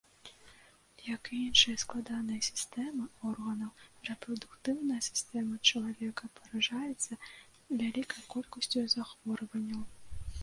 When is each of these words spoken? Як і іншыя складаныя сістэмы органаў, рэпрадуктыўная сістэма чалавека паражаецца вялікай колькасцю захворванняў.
Як 1.15 1.27
і 1.35 1.41
іншыя 1.47 1.81
складаныя 1.81 2.45
сістэмы 2.47 3.05
органаў, 3.31 3.83
рэпрадуктыўная 4.09 4.97
сістэма 5.09 5.57
чалавека 5.69 6.29
паражаецца 6.39 7.19
вялікай 7.83 8.25
колькасцю 8.35 8.87
захворванняў. 8.95 9.85